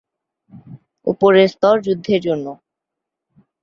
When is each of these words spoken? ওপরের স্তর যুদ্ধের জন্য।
ওপরের 1.07 1.47
স্তর 1.53 1.75
যুদ্ধের 1.85 2.19
জন্য। 2.27 2.45